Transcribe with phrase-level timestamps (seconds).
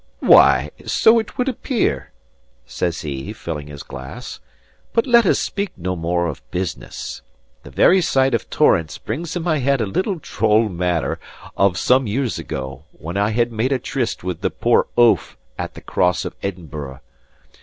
[0.21, 2.11] "Why, so it would appear,"
[2.65, 4.39] says he, filling his glass.
[4.93, 7.21] "But let us speak no more of business.
[7.61, 11.19] The very sight of Torrance brings in my head a little droll matter
[11.55, 15.75] of some years ago, when I had made a tryst with the poor oaf at
[15.75, 16.99] the cross of Edinburgh.